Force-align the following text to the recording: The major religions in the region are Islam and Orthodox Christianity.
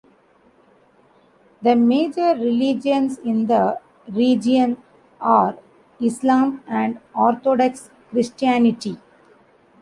The 1.61 1.75
major 1.75 2.33
religions 2.33 3.19
in 3.19 3.45
the 3.45 3.79
region 4.09 4.77
are 5.19 5.59
Islam 5.99 6.63
and 6.67 6.99
Orthodox 7.13 7.91
Christianity. 8.09 8.97